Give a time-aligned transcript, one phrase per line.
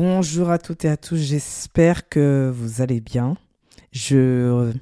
[0.00, 3.36] Bonjour à toutes et à tous, j'espère que vous allez bien.
[3.90, 4.72] Je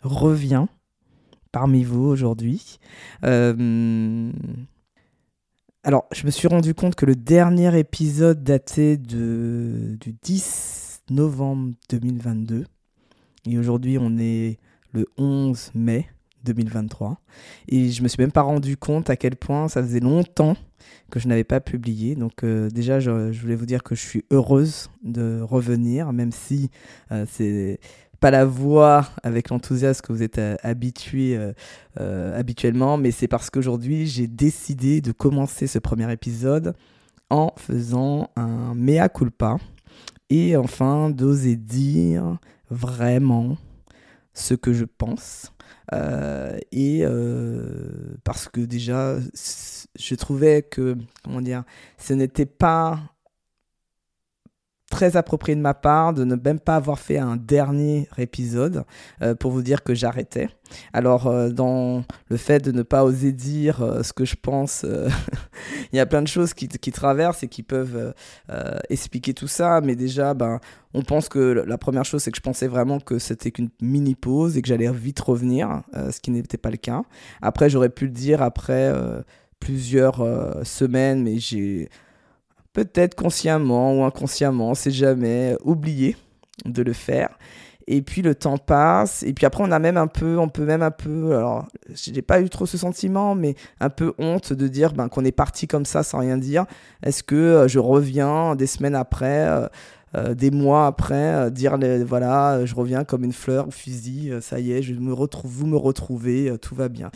[0.00, 0.68] reviens
[1.52, 2.80] parmi vous aujourd'hui.
[3.24, 4.32] Euh,
[5.84, 12.64] alors, je me suis rendu compte que le dernier épisode datait du 10 novembre 2022.
[13.46, 14.58] Et aujourd'hui, on est
[14.90, 16.08] le 11 mai
[16.44, 17.18] 2023.
[17.68, 20.56] Et je me suis même pas rendu compte à quel point ça faisait longtemps
[21.10, 22.14] que je n'avais pas publié.
[22.14, 26.70] Donc euh, déjà, je, voulais vous dire que je suis heureuse de revenir, même si
[27.12, 27.78] euh, c'est
[28.20, 31.38] pas la voix avec l'enthousiasme que vous êtes euh, habitué
[31.96, 36.74] habituellement, mais c'est parce qu'aujourd'hui j'ai décidé de commencer ce premier épisode
[37.30, 39.58] en faisant un mea culpa
[40.30, 42.38] et enfin d'oser dire
[42.70, 43.56] vraiment
[44.34, 45.52] ce que je pense
[45.92, 49.16] euh, et euh, parce que déjà,
[49.98, 51.64] je trouvais que, comment dire,
[51.98, 53.00] ce n'était pas
[55.04, 58.84] très approprié de ma part de ne même pas avoir fait un dernier épisode
[59.20, 60.48] euh, pour vous dire que j'arrêtais.
[60.94, 64.86] Alors, euh, dans le fait de ne pas oser dire euh, ce que je pense,
[65.92, 68.14] il y a plein de choses qui, qui traversent et qui peuvent
[68.88, 69.82] expliquer tout ça.
[69.82, 70.58] Mais déjà, ben,
[70.94, 74.14] on pense que la première chose, c'est que je pensais vraiment que c'était qu'une mini
[74.14, 77.02] pause et que j'allais vite revenir, ce qui n'était pas le cas.
[77.42, 78.92] Après, j'aurais pu le dire après
[79.60, 80.24] plusieurs
[80.64, 81.88] semaines, mais j'ai
[82.74, 86.16] peut-être consciemment ou inconsciemment, c'est jamais, oublié
[86.66, 87.38] de le faire.
[87.86, 90.64] Et puis le temps passe, et puis après on a même un peu, on peut
[90.64, 94.68] même un peu, alors j'ai pas eu trop ce sentiment, mais un peu honte de
[94.68, 96.64] dire ben, qu'on est parti comme ça sans rien dire.
[97.02, 99.66] Est-ce que euh, je reviens des semaines après euh,
[100.16, 101.76] euh, des mois après, euh, dire
[102.06, 105.50] voilà, euh, je reviens comme une fleur au fusil, ça y est, je me retrouve,
[105.50, 107.10] vous me retrouvez, tout va bien.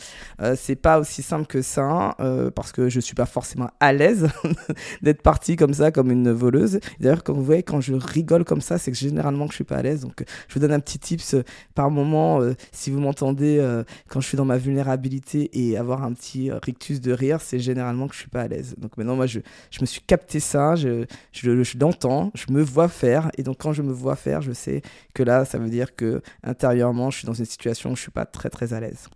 [0.55, 2.15] c'est pas aussi simple que ça,
[2.55, 4.27] parce que je suis pas forcément à l'aise
[5.01, 6.79] d'être parti comme ça, comme une voleuse.
[6.99, 9.63] D'ailleurs, comme vous voyez, quand je rigole comme ça, c'est que généralement que je suis
[9.63, 10.01] pas à l'aise.
[10.01, 11.35] Donc, je vous donne un petit tips
[11.75, 13.59] par moment, si vous m'entendez
[14.07, 18.07] quand je suis dans ma vulnérabilité et avoir un petit rictus de rire, c'est généralement
[18.07, 18.75] que je suis pas à l'aise.
[18.77, 19.39] Donc maintenant, moi, je,
[19.71, 23.31] je me suis capté ça, je, je l'entends, je me vois faire.
[23.37, 24.81] Et donc, quand je me vois faire, je sais
[25.13, 28.11] que là, ça veut dire que intérieurement, je suis dans une situation où je suis
[28.11, 29.07] pas très très à l'aise.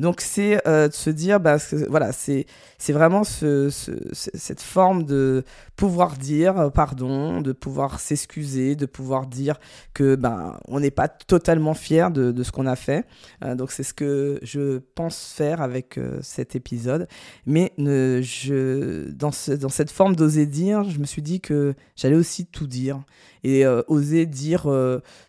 [0.00, 1.56] Donc c'est euh, de se dire, bah,
[1.88, 2.46] voilà, c'est
[2.88, 3.70] vraiment ce,
[4.12, 5.44] cette forme de
[5.76, 9.58] pouvoir dire euh, pardon, de pouvoir s'excuser, de pouvoir dire
[9.94, 13.06] que ben on n'est pas totalement fier de, ce qu'on a fait.
[13.44, 17.08] Euh, donc c'est ce que je pense faire avec cet épisode.
[17.46, 22.46] Mais je, dans, dans cette forme d'oser dire, je me suis dit que j'allais aussi
[22.46, 23.02] tout dire
[23.42, 24.62] et oser dire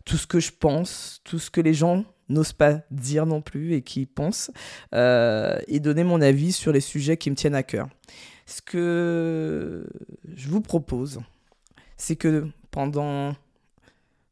[0.04, 3.74] tout ce que je pense, tout ce que les gens n'ose pas dire non plus
[3.74, 4.50] et qui pense,
[4.94, 7.88] euh, et donner mon avis sur les sujets qui me tiennent à cœur.
[8.46, 9.86] Ce que
[10.34, 11.20] je vous propose,
[11.96, 13.34] c'est que pendant,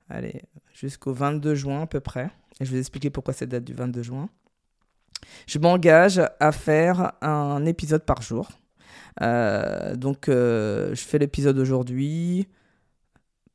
[0.09, 3.65] allez, jusqu'au 22 juin à peu près, et je vais vous expliquer pourquoi cette date
[3.65, 4.29] du 22 juin,
[5.47, 8.49] je m'engage à faire un épisode par jour.
[9.23, 12.49] Euh, donc, euh, je fais l'épisode aujourd'hui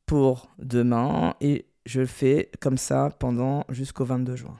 [0.06, 4.56] pour demain et je le fais comme ça pendant jusqu'au 22 juin.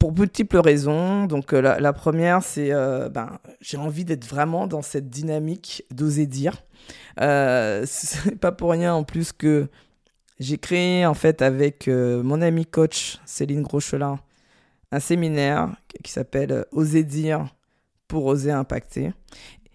[0.00, 1.26] Pour multiples raisons.
[1.26, 6.26] Donc euh, la, première, c'est euh, ben, j'ai envie d'être vraiment dans cette dynamique d'oser
[6.26, 6.64] dire.
[7.20, 9.68] Euh, c'est pas pour rien en plus que
[10.40, 14.18] j'ai créé en fait avec euh, mon ami coach Céline Grochelin
[14.90, 15.68] un séminaire
[16.02, 17.46] qui s'appelle Oser dire
[18.08, 19.12] pour oser impacter.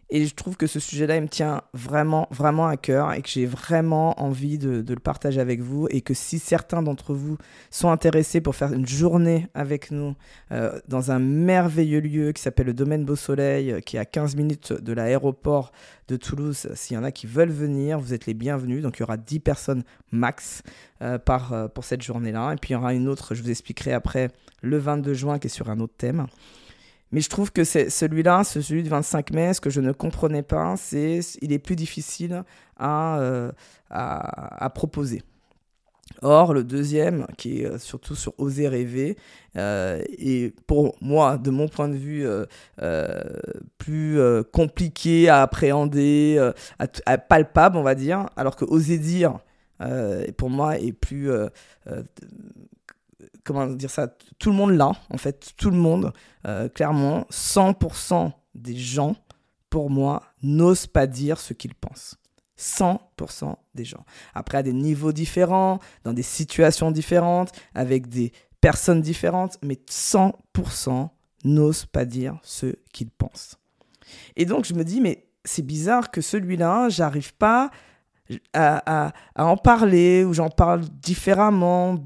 [0.09, 3.28] Et je trouve que ce sujet-là, il me tient vraiment, vraiment à cœur et que
[3.28, 5.88] j'ai vraiment envie de, le partager avec vous.
[5.90, 7.38] Et que si certains d'entre vous
[7.72, 10.16] sont intéressés pour faire une journée avec nous
[10.53, 14.06] euh, dans un merveilleux lieu qui s'appelle le Domaine Beau Soleil, euh, qui est à
[14.06, 15.73] 15 minutes de l'aéroport
[16.07, 18.81] de Toulouse, s'il y en a qui veulent venir, vous êtes les bienvenus.
[18.81, 20.63] Donc il y aura 10 personnes max
[21.01, 22.53] euh, pour cette journée-là.
[22.53, 24.29] Et puis il y aura une autre, je vous expliquerai après,
[24.62, 26.28] le 22 juin, qui est sur un autre thème.
[27.12, 30.44] Mais je trouve que c'est celui-là, celui du 25 mai, ce que je ne comprenais
[30.44, 32.44] pas, c'est il est plus difficile
[32.78, 33.51] à, euh,
[33.89, 35.21] à, proposer.
[36.21, 39.18] Or, le deuxième, qui est euh, surtout sur oser rêver,
[39.56, 42.27] euh, est pour moi, de mon point de vue,
[43.77, 44.19] plus
[44.51, 49.39] compliqué à appréhender, à, palpable, on va dire, alors que oser dire,
[50.38, 51.30] pour moi, est plus
[53.48, 54.08] comment dire ça,
[54.40, 56.12] tout le monde là, en fait, tout le monde,
[56.46, 59.16] euh, clairement, 100% des gens,
[59.70, 62.18] pour moi, n'osent pas dire ce qu'ils pensent.
[62.60, 64.04] 100% des gens.
[64.34, 71.10] Après, à des niveaux différents, dans des situations différentes, avec des personnes différentes, mais 100%
[71.46, 73.58] n'osent pas dire ce qu'ils pensent.
[74.36, 77.70] Et donc, je me dis, mais c'est bizarre que celui-là, j'arrive pas
[78.54, 82.00] à, en parler ou j'en parle différemment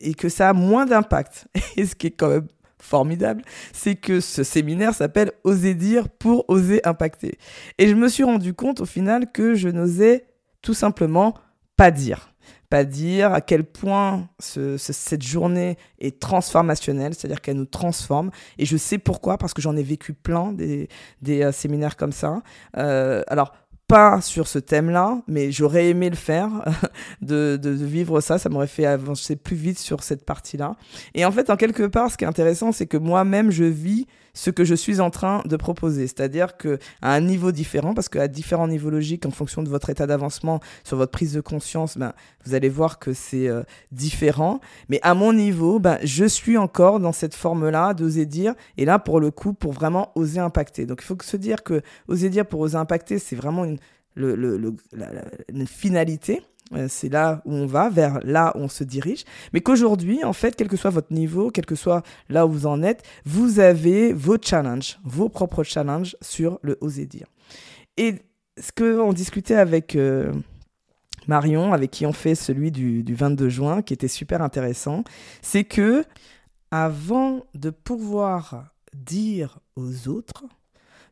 [0.00, 1.46] et que ça a moins d'impact.
[1.76, 2.48] Et ce qui est quand même
[2.78, 3.42] formidable,
[3.72, 7.38] c'est que ce séminaire s'appelle Oser dire pour oser impacter.
[7.78, 10.26] Et je me suis rendu compte au final que je n'osais
[10.62, 11.34] tout simplement
[11.76, 12.30] pas dire
[12.70, 18.30] pas dire à quel point cette journée est transformationnelle, c'est-à-dire qu'elle nous transforme.
[18.58, 20.88] Et je sais pourquoi, parce que j'en ai vécu plein des,
[21.28, 22.42] euh, séminaires comme ça.
[22.76, 23.52] Euh, alors,
[23.90, 26.48] pas sur ce thème-là, mais j'aurais aimé le faire,
[27.22, 30.76] de, de, vivre ça, ça m'aurait fait avancer plus vite sur cette partie-là.
[31.14, 34.06] Et en fait, en quelque part, ce qui est intéressant, c'est que moi-même, je vis
[34.34, 36.06] ce que je suis en train de proposer.
[36.06, 39.90] C'est-à-dire que à un niveau différent, parce qu'à différents niveaux logiques, en fonction de votre
[39.90, 42.12] état d'avancement, sur votre prise de conscience, ben,
[42.44, 43.62] vous allez voir que c'est euh,
[43.92, 44.60] différent.
[44.88, 48.54] Mais à mon niveau, ben, je suis encore dans cette forme-là d'oser dire.
[48.76, 50.86] Et là, pour le coup, pour vraiment oser impacter.
[50.86, 53.78] Donc, il faut se dire que oser dire pour oser impacter, c'est vraiment une,
[54.14, 54.74] le, le,
[55.52, 56.42] une finalité.
[56.74, 59.24] Euh, c'est là où on va, vers là où on se dirige.
[59.52, 62.66] Mais qu'aujourd'hui, en fait, quel que soit votre niveau, quel que soit là où vous
[62.66, 67.26] en êtes, vous avez vos challenges, vos propres challenges sur le oser dire.
[67.96, 68.14] Et
[68.56, 70.32] ce qu'on discutait avec euh,
[71.26, 75.02] Marion, avec qui on fait celui du, du 22 juin, qui était super intéressant,
[75.42, 76.04] c'est que
[76.70, 80.44] avant de pouvoir dire aux autres,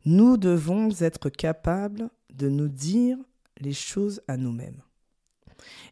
[0.04, 3.18] nous devons être capables de nous dire
[3.60, 4.80] les choses à nous-mêmes.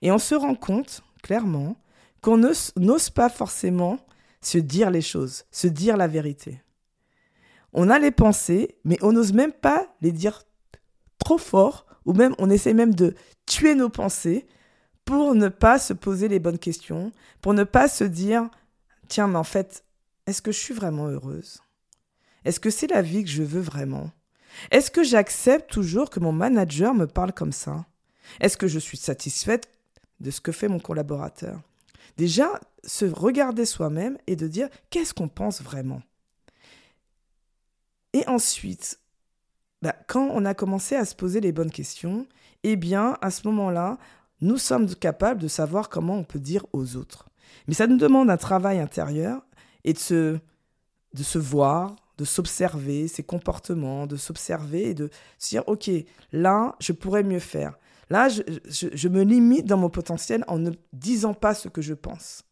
[0.02, 1.76] Et on se rend compte, clairement,
[2.20, 3.98] qu'on n'ose pas forcément
[4.40, 6.62] se dire les choses, se dire la vérité.
[7.72, 10.42] On a les pensées, mais on n'ose même pas les dire
[11.18, 13.14] trop fort, ou même on essaie même de
[13.46, 14.46] tuer nos pensées
[15.04, 18.48] pour ne pas se poser les bonnes questions, pour ne pas se dire,
[19.08, 19.84] tiens, mais en fait,
[20.26, 21.60] est-ce que je suis vraiment heureuse?
[22.44, 24.10] Est-ce que c'est la vie que je veux vraiment?
[24.70, 27.84] Est-ce que j'accepte toujours que mon manager me parle comme ça?
[28.40, 29.68] Est-ce que je suis satisfaite
[30.20, 31.60] de ce que fait mon collaborateur?
[32.16, 36.02] Déjà, se regarder soi-même et de dire qu'est-ce qu'on pense vraiment?
[38.12, 38.98] Et ensuite,
[39.82, 42.26] bah, quand on a commencé à se poser les bonnes questions,
[42.62, 43.98] eh bien, à ce moment-là,
[44.40, 47.28] nous sommes capables de savoir comment on peut dire aux autres.
[47.68, 49.42] Mais ça nous demande un travail intérieur
[49.84, 50.38] et de se,
[51.14, 55.90] de se voir, de s'observer, ses comportements, de s'observer et de se dire, OK,
[56.32, 57.78] là, je pourrais mieux faire.
[58.08, 62.44] Là, je, me limite dans mon potentiel en ne disant pas ce que je pense.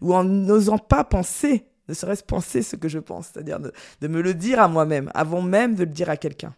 [0.00, 3.28] Ou en n'osant pas penser, ne serait-ce penser ce que je pense.
[3.32, 6.54] C'est-à-dire de, me le dire à moi-même, avant même de le dire à quelqu'un.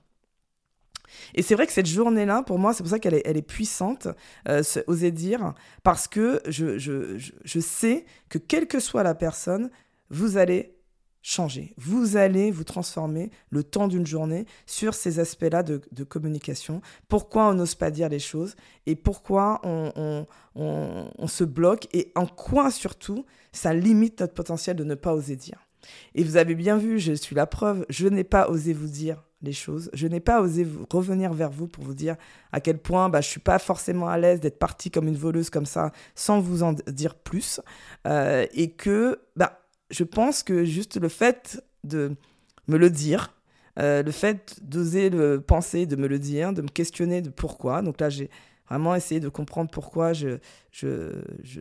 [1.34, 4.08] Et c'est vrai que cette journée-là, pour moi, c'est pour ça qu'elle est, puissante,
[4.48, 9.70] euh, oser dire, parce que je sais que quelle que soit la personne,
[10.08, 10.80] vous allez
[11.22, 11.75] changer.
[11.76, 16.81] Vous allez vous transformer le temps d'une journée sur ces aspects-là de, communication.
[17.08, 18.56] Pourquoi on n'ose pas dire les choses
[18.87, 20.26] et pourquoi on,
[21.26, 25.67] se bloque et en quoi surtout ça limite notre potentiel de ne pas oser dire.
[26.14, 29.22] Et vous avez bien vu, je suis la preuve, je n'ai pas osé vous dire
[29.43, 29.90] les choses.
[29.94, 32.17] Je n'ai pas osé revenir vers vous pour vous dire
[32.52, 35.50] à quel point bah, je suis pas forcément à l'aise d'être partie comme une voleuse
[35.50, 37.61] comme ça sans vous en dire plus.
[38.06, 39.59] Euh, et que bah,
[39.90, 42.16] je pense que juste le fait de
[42.69, 43.34] me le dire,
[43.78, 47.82] euh, le fait d'oser le penser, de me le dire, de me questionner de pourquoi.
[47.82, 48.31] Donc là, j'ai
[48.69, 50.38] vraiment essayé de comprendre pourquoi je,
[50.70, 51.12] je,
[51.43, 51.60] je,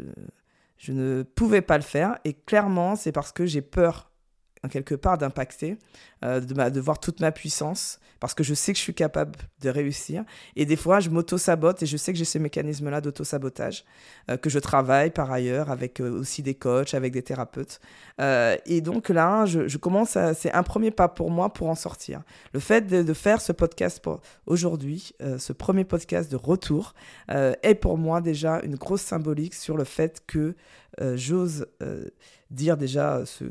[0.78, 2.18] je ne pouvais pas le faire.
[2.26, 4.09] Et clairement, c'est parce que j'ai peur
[4.68, 5.78] quelque part d'impacter,
[6.26, 9.70] euh, de, voir toute ma puissance, parce que je sais que je suis capable de
[9.70, 10.26] réussir.
[10.58, 13.86] Et des fois, je m'auto-sabote et je sais que j'ai ces mécanismes-là d'auto-sabotage,
[14.30, 17.80] euh, que je travaille par ailleurs avec euh, aussi des coachs, avec des thérapeutes.
[18.20, 20.34] et donc là, je, commence à...
[20.34, 22.22] C'est un premier pas pour moi pour en sortir.
[22.54, 24.04] Le fait de faire ce podcast
[24.46, 26.94] aujourd'hui, ce premier podcast de retour,
[27.30, 30.56] est pour moi déjà une grosse symbolique sur le fait que
[31.16, 31.68] j'ose
[32.52, 33.46] dire déjà ce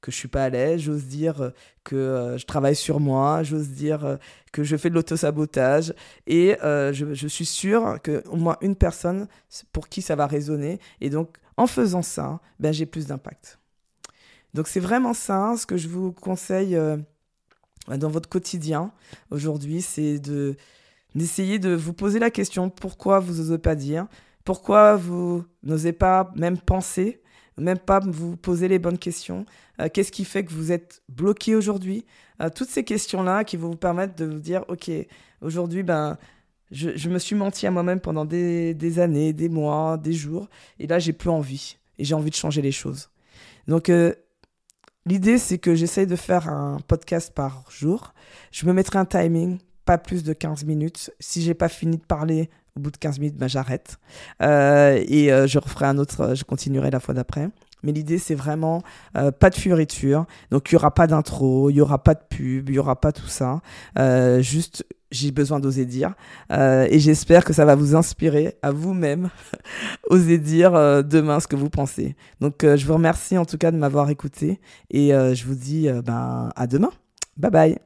[0.00, 1.50] que je suis pas à l'aise, j'ose dire euh,
[1.84, 4.16] que euh, je travaille sur moi, j'ose dire euh,
[4.52, 5.94] que je fais de l'autosabotage
[6.26, 9.28] et je, suis sûre qu'au moins une personne
[9.72, 13.58] pour qui ça va résonner et donc en faisant ça, ben, j'ai plus d'impact.
[14.54, 16.76] Donc c'est vraiment ça ce que je vous conseille
[17.88, 18.92] dans votre quotidien
[19.30, 20.56] aujourd'hui, c'est de
[21.14, 24.06] d'essayer de vous poser la question pourquoi vous n'osez pas dire,
[24.50, 27.22] pourquoi vous n'osez pas même penser
[27.56, 29.46] même pas vous poser les bonnes questions.
[29.80, 32.04] Euh, qu'est-ce qui fait que vous êtes bloqué aujourd'hui
[32.42, 34.90] euh, Toutes ces questions-là qui vont vous permettre de vous dire, OK,
[35.40, 36.18] aujourd'hui, ben,
[36.72, 40.48] je, me suis menti à moi-même pendant des, années, des mois, des jours,
[40.80, 43.08] et là, j'ai plus envie, et j'ai envie de changer les choses.
[43.68, 44.14] Donc, euh,
[45.06, 48.14] l'idée, c'est que j'essaye de faire un podcast par jour.
[48.50, 51.12] Je me mettrai un timing, pas plus de 15 minutes.
[51.20, 53.98] Si j'ai pas fini de parler au bout de 15 minutes, ben, j'arrête.
[54.42, 57.48] Euh, et euh, je referai un autre, je continuerai la fois d'après.
[57.82, 58.82] Mais l'idée, c'est vraiment
[59.16, 60.26] euh, pas de furiture.
[60.50, 63.00] Donc, il n'y aura pas d'intro, il n'y aura pas de pub, il n'y aura
[63.00, 63.60] pas tout ça.
[64.40, 66.14] juste, j'ai besoin d'oser dire.
[66.50, 69.30] et j'espère que ça va vous inspirer à vous-même,
[70.10, 70.72] oser dire
[71.04, 72.16] demain ce que vous pensez.
[72.40, 74.60] Donc, je vous remercie en tout cas de m'avoir écouté.
[74.90, 76.90] Et je vous dis ben, à demain.
[77.38, 77.78] Bye bye